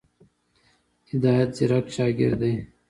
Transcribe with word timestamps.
هدایت 1.11 1.49
ځيرک 1.57 1.85
شاګرد 1.95 2.39
دی. 2.41 2.53